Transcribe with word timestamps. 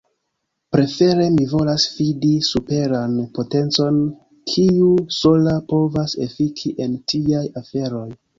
Prefere 0.75 1.25
mi 1.33 1.43
volas 1.51 1.83
fidi 1.97 2.31
superan 2.47 3.13
potencon, 3.35 3.99
kiu 4.53 4.89
sola 5.19 5.55
povas 5.75 6.17
efiki 6.29 6.75
en 6.89 6.99
tiaj 7.15 7.45
aferoj. 7.65 8.09